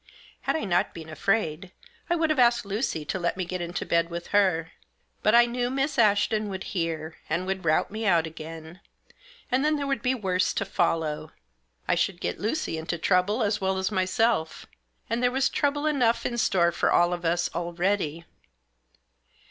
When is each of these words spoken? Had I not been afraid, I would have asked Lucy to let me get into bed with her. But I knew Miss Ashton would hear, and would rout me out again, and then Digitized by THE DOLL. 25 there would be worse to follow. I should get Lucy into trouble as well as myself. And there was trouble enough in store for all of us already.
Had 0.47 0.55
I 0.55 0.63
not 0.63 0.95
been 0.95 1.09
afraid, 1.09 1.71
I 2.09 2.15
would 2.15 2.31
have 2.31 2.39
asked 2.39 2.65
Lucy 2.65 3.05
to 3.05 3.19
let 3.19 3.37
me 3.37 3.45
get 3.45 3.61
into 3.61 3.85
bed 3.85 4.09
with 4.09 4.29
her. 4.29 4.71
But 5.21 5.35
I 5.35 5.45
knew 5.45 5.69
Miss 5.69 5.99
Ashton 5.99 6.49
would 6.49 6.63
hear, 6.73 7.17
and 7.29 7.45
would 7.45 7.63
rout 7.65 7.91
me 7.91 8.07
out 8.07 8.25
again, 8.25 8.81
and 9.51 9.63
then 9.63 9.75
Digitized 9.75 9.77
by 9.77 9.77
THE 9.77 9.77
DOLL. 9.77 9.77
25 9.77 9.77
there 9.77 9.87
would 9.87 10.01
be 10.01 10.15
worse 10.15 10.53
to 10.55 10.65
follow. 10.65 11.31
I 11.87 11.93
should 11.93 12.19
get 12.19 12.39
Lucy 12.39 12.79
into 12.79 12.97
trouble 12.97 13.43
as 13.43 13.61
well 13.61 13.77
as 13.77 13.91
myself. 13.91 14.65
And 15.07 15.21
there 15.21 15.29
was 15.29 15.49
trouble 15.49 15.85
enough 15.85 16.25
in 16.25 16.39
store 16.39 16.71
for 16.71 16.91
all 16.91 17.13
of 17.13 17.23
us 17.23 17.51
already. 17.53 18.25